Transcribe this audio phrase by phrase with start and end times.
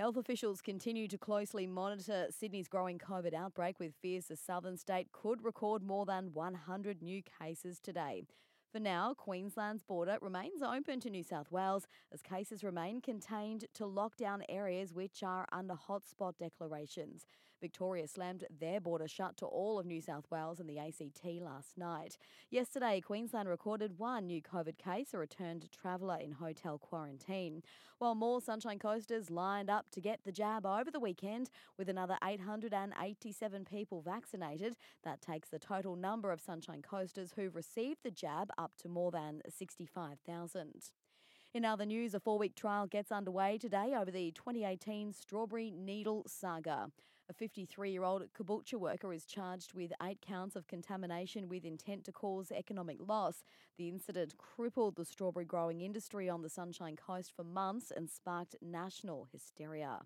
[0.00, 5.12] Health officials continue to closely monitor Sydney's growing COVID outbreak with fears the southern state
[5.12, 8.24] could record more than 100 new cases today.
[8.72, 13.82] For now, Queensland's border remains open to New South Wales as cases remain contained to
[13.82, 17.26] lockdown areas which are under hotspot declarations.
[17.60, 21.76] Victoria slammed their border shut to all of New South Wales and the ACT last
[21.76, 22.16] night.
[22.50, 27.62] Yesterday, Queensland recorded one new COVID case, a returned traveller in hotel quarantine.
[27.98, 32.16] While more Sunshine Coasters lined up to get the jab over the weekend, with another
[32.24, 38.50] 887 people vaccinated, that takes the total number of Sunshine Coasters who've received the jab
[38.60, 40.90] up to more than 65,000.
[41.52, 46.24] In other news, a four week trial gets underway today over the 2018 Strawberry Needle
[46.28, 46.92] Saga.
[47.28, 52.04] A 53 year old Caboolture worker is charged with eight counts of contamination with intent
[52.04, 53.42] to cause economic loss.
[53.78, 58.56] The incident crippled the strawberry growing industry on the Sunshine Coast for months and sparked
[58.60, 60.02] national hysteria.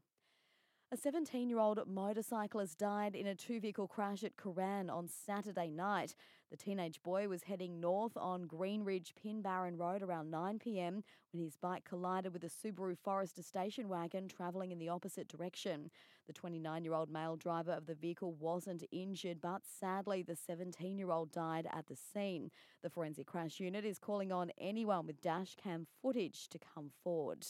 [0.95, 5.69] A 17 year old motorcyclist died in a two vehicle crash at Cooran on Saturday
[5.69, 6.15] night.
[6.53, 11.03] The teenage boy was heading north on Greenridge Pinbarren Road around 9 pm
[11.33, 15.91] when his bike collided with a Subaru Forester station wagon travelling in the opposite direction.
[16.29, 20.97] The 29 year old male driver of the vehicle wasn't injured, but sadly, the 17
[20.97, 22.53] year old died at the scene.
[22.85, 27.45] The forensic crash unit is calling on anyone with dash cam footage to come forward.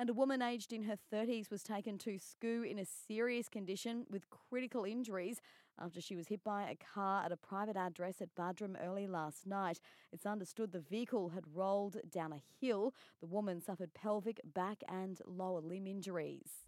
[0.00, 4.06] And a woman aged in her 30s was taken to SCUH in a serious condition
[4.08, 5.40] with critical injuries
[5.76, 9.44] after she was hit by a car at a private address at Buderim early last
[9.44, 9.80] night.
[10.12, 12.94] It's understood the vehicle had rolled down a hill.
[13.20, 16.64] The woman suffered pelvic, back, and lower limb injuries.